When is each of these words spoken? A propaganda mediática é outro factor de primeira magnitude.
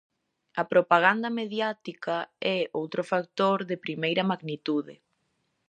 A 0.61 0.63
propaganda 0.71 1.29
mediática 1.39 2.17
é 2.55 2.59
outro 2.79 3.01
factor 3.11 3.57
de 3.69 3.75
primeira 3.85 4.27
magnitude. 4.31 4.95